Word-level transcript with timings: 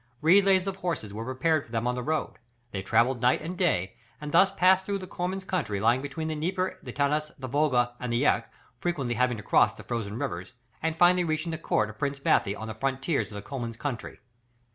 Relays 0.23 0.65
of 0.65 0.77
horses 0.77 1.13
were 1.13 1.23
prepared 1.23 1.63
for 1.63 1.71
them 1.71 1.85
on 1.85 1.93
the 1.93 2.01
road, 2.01 2.39
they 2.71 2.81
travelled 2.81 3.21
night 3.21 3.39
and 3.43 3.55
day, 3.55 3.93
and 4.19 4.31
thus 4.31 4.49
passed 4.49 4.83
through 4.83 4.97
the 4.97 5.05
Comans' 5.05 5.43
country 5.43 5.79
lying 5.79 6.01
between 6.01 6.27
the 6.27 6.33
Dnieper, 6.33 6.79
the 6.81 6.91
Tanais, 6.91 7.31
the 7.37 7.47
Volga, 7.47 7.93
and 7.99 8.11
the 8.11 8.23
Yaik, 8.23 8.45
frequently 8.79 9.13
having 9.13 9.37
to 9.37 9.43
cross 9.43 9.75
the 9.75 9.83
frozen 9.83 10.17
rivers, 10.17 10.55
and 10.81 10.95
finally 10.95 11.23
reaching 11.23 11.51
the 11.51 11.57
court 11.59 11.87
of 11.87 11.99
Prince 11.99 12.17
Bathy 12.17 12.55
on 12.55 12.67
the 12.67 12.73
frontiers 12.73 13.27
of 13.27 13.35
the 13.35 13.43
Comans' 13.43 13.77
country. 13.77 14.17